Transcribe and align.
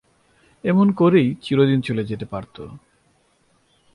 এমনি 0.63 0.93
করেই 0.93 1.29
চিরদিন 1.41 1.79
চলে 1.81 2.03
যেতে 2.03 2.25
পারত। 2.25 2.55